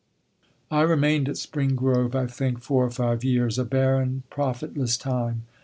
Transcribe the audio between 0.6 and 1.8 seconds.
I remained at Spring